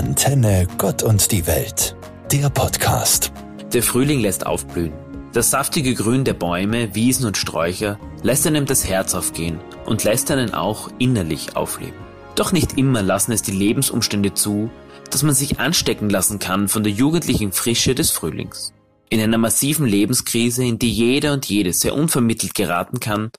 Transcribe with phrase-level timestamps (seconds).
[0.00, 1.94] Antenne Gott und die Welt,
[2.32, 3.34] der Podcast.
[3.74, 4.94] Der Frühling lässt aufblühen.
[5.34, 10.30] Das saftige Grün der Bäume, Wiesen und Sträucher lässt einem das Herz aufgehen und lässt
[10.30, 11.98] einen auch innerlich aufleben.
[12.34, 14.70] Doch nicht immer lassen es die Lebensumstände zu,
[15.10, 18.72] dass man sich anstecken lassen kann von der jugendlichen Frische des Frühlings.
[19.10, 23.32] In einer massiven Lebenskrise, in die jeder und jede sehr unvermittelt geraten kann,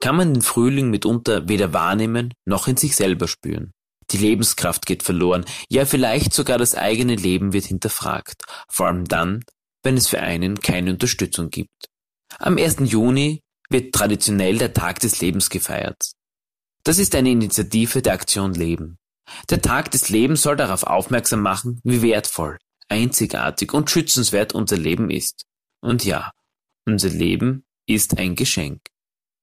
[0.00, 3.72] kann man den Frühling mitunter weder wahrnehmen noch in sich selber spüren.
[4.10, 9.44] Die Lebenskraft geht verloren, ja vielleicht sogar das eigene Leben wird hinterfragt, vor allem dann,
[9.82, 11.88] wenn es für einen keine Unterstützung gibt.
[12.38, 12.76] Am 1.
[12.80, 13.40] Juni
[13.70, 16.12] wird traditionell der Tag des Lebens gefeiert.
[16.84, 18.98] Das ist eine Initiative der Aktion Leben.
[19.48, 25.10] Der Tag des Lebens soll darauf aufmerksam machen, wie wertvoll, einzigartig und schützenswert unser Leben
[25.10, 25.44] ist.
[25.80, 26.30] Und ja,
[26.86, 28.80] unser Leben ist ein Geschenk.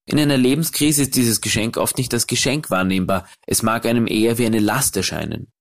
[0.06, 4.38] In einer Lebenskrise ist dieses Geschenk oft nicht als Geschenk wahrnehmbar, es mag einem eher
[4.38, 5.52] wie eine Last erscheinen.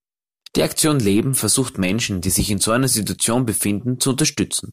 [0.56, 4.72] Die Aktion Leben versucht Menschen, die sich in so einer Situation befinden, zu unterstützen.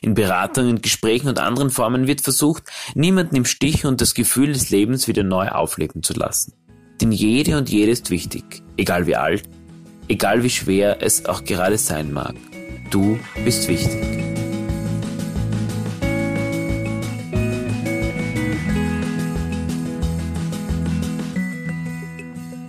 [0.00, 4.70] In Beratungen, Gesprächen und anderen Formen wird versucht, niemanden im Stich und das Gefühl des
[4.70, 6.54] Lebens wieder neu aufleben zu lassen.
[7.00, 9.42] Denn jede und jede ist wichtig, egal wie alt,
[10.08, 12.34] egal wie schwer es auch gerade sein mag.
[12.90, 14.07] Du bist wichtig.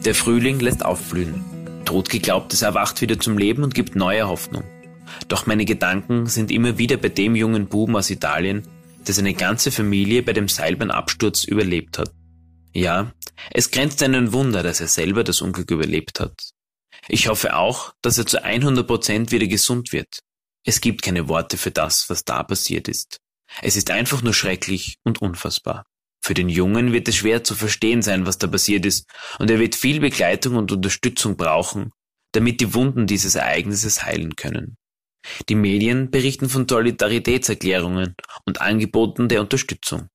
[0.06, 1.44] Der Frühling lässt aufblühen.
[1.84, 4.64] Totgeglaubtes erwacht wieder zum Leben und gibt neue Hoffnung.
[5.28, 8.66] Doch meine Gedanken sind immer wieder bei dem jungen Buben aus Italien,
[9.06, 12.14] der seine ganze Familie bei dem Seilbahnabsturz überlebt hat.
[12.74, 13.12] Ja,
[13.52, 16.52] es grenzt einen Wunder, dass er selber das Unglück überlebt hat.
[17.10, 20.20] Ich hoffe auch, dass er zu 100 Prozent wieder gesund wird.
[20.64, 23.20] Es gibt keine Worte für das, was da passiert ist.
[23.62, 25.86] Es ist einfach nur schrecklich und unfassbar.
[26.30, 29.58] Für den Jungen wird es schwer zu verstehen sein, was da passiert ist, und er
[29.58, 31.90] wird viel Begleitung und Unterstützung brauchen,
[32.34, 34.78] damit die Wunden dieses Ereignisses heilen können.
[35.50, 38.14] Die Medien berichten von Solidaritätserklärungen
[38.46, 40.08] und Angeboten der Unterstützung.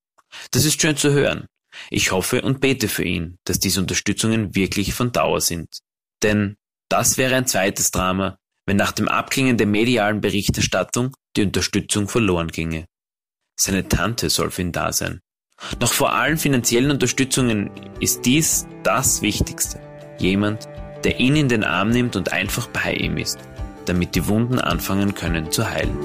[0.53, 1.49] Das ist schön zu hören.
[1.91, 5.81] Ich hoffe und bete für ihn, dass diese Unterstützungen wirklich von Dauer sind.
[6.23, 6.55] Denn
[6.89, 12.53] das wäre ein zweites Drama, wenn nach dem Abklingen der medialen Berichterstattung die Unterstützung verloren
[12.53, 12.87] ginge.
[13.59, 15.21] Seine Tante soll für ihn da sein.
[15.79, 17.71] Doch vor allen finanziellen Unterstützungen
[18.01, 19.81] ist dies das Wichtigste.
[20.19, 20.69] Jemand,
[21.05, 23.39] der ihn in den Arm nimmt und einfach bei ihm ist,
[23.87, 25.97] damit die Wunden anfangen können zu heilen.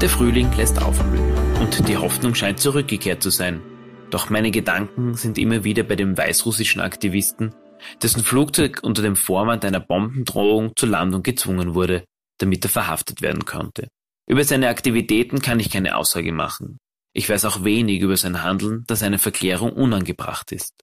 [0.00, 3.60] Der Frühling lässt aufblühen und die Hoffnung scheint zurückgekehrt zu sein.
[4.08, 7.54] Doch meine Gedanken sind immer wieder bei dem weißrussischen Aktivisten,
[8.02, 12.04] dessen Flugzeug unter dem Vorwand einer Bombendrohung zur Landung gezwungen wurde,
[12.38, 13.88] damit er verhaftet werden konnte.
[14.26, 16.78] Über seine Aktivitäten kann ich keine Aussage machen.
[17.12, 20.74] Ich weiß auch wenig über sein Handeln, das eine Verklärung unangebracht ist.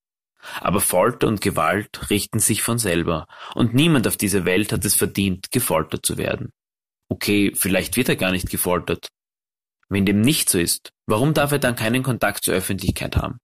[0.60, 4.96] Aber Folter und Gewalt richten sich von selber, und niemand auf dieser Welt hat es
[4.96, 6.52] verdient, gefoltert zu werden.
[7.10, 9.08] Okay, vielleicht wird er gar nicht gefoltert.
[9.90, 13.40] Wenn dem nicht so ist, warum darf er dann keinen Kontakt zur Öffentlichkeit haben?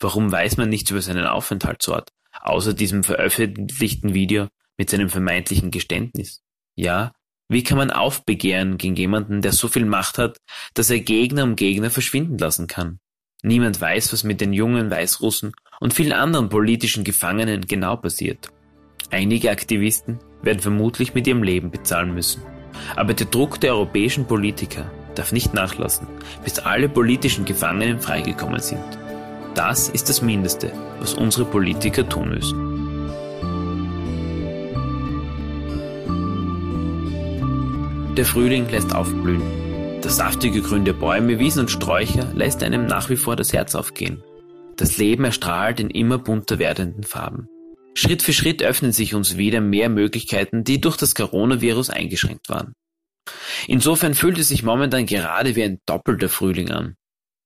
[0.00, 2.10] Warum weiß man nichts über seinen Aufenthaltsort?
[2.42, 6.42] Außer diesem veröffentlichten Video mit seinem vermeintlichen Geständnis.
[6.76, 7.12] Ja,
[7.48, 10.38] wie kann man aufbegehren gegen jemanden, der so viel Macht hat,
[10.74, 12.98] dass er Gegner um Gegner verschwinden lassen kann?
[13.42, 18.48] Niemand weiß, was mit den jungen Weißrussen und vielen anderen politischen Gefangenen genau passiert.
[19.10, 22.42] Einige Aktivisten werden vermutlich mit ihrem Leben bezahlen müssen.
[22.96, 26.08] Aber der Druck der europäischen Politiker darf nicht nachlassen,
[26.42, 29.03] bis alle politischen Gefangenen freigekommen sind.
[29.54, 32.74] Das ist das Mindeste, was unsere Politiker tun müssen.
[38.16, 39.42] Der Frühling lässt aufblühen.
[40.02, 43.74] Das saftige Grün der Bäume, Wiesen und Sträucher lässt einem nach wie vor das Herz
[43.74, 44.22] aufgehen.
[44.76, 47.48] Das Leben erstrahlt in immer bunter werdenden Farben.
[47.94, 52.74] Schritt für Schritt öffnen sich uns wieder mehr Möglichkeiten, die durch das Coronavirus eingeschränkt waren.
[53.68, 56.96] Insofern fühlt es sich momentan gerade wie ein doppelter Frühling an.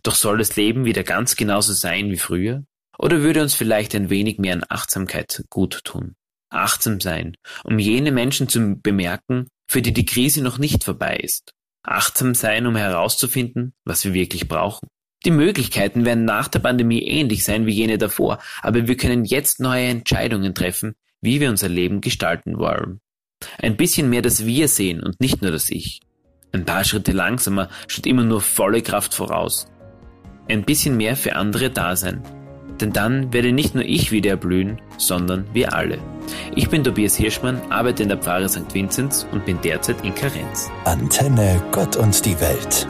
[0.03, 2.64] Doch soll das Leben wieder ganz genauso sein wie früher?
[2.98, 6.15] Oder würde uns vielleicht ein wenig mehr an Achtsamkeit gut tun?
[6.50, 11.53] Achtsam sein, um jene Menschen zu bemerken, für die die Krise noch nicht vorbei ist.
[11.83, 14.89] Achtsam sein, um herauszufinden, was wir wirklich brauchen.
[15.24, 19.60] Die Möglichkeiten werden nach der Pandemie ähnlich sein wie jene davor, aber wir können jetzt
[19.60, 23.01] neue Entscheidungen treffen, wie wir unser Leben gestalten wollen.
[23.59, 26.01] Ein bisschen mehr das Wir sehen und nicht nur das Ich.
[26.53, 29.66] Ein paar Schritte langsamer statt immer nur volle Kraft voraus
[30.48, 32.22] ein bisschen mehr für andere da sein.
[32.80, 35.98] Denn dann werde nicht nur ich wieder erblühen, sondern wir alle.
[36.54, 38.72] Ich bin Tobias Hirschmann, arbeite in der Pfarre St.
[38.72, 40.71] Vinzenz und bin derzeit in Karenz.
[40.84, 42.86] Antenne Gott und die Welt.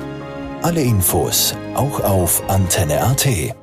[0.63, 3.55] Alle Infos auch auf antenne.at.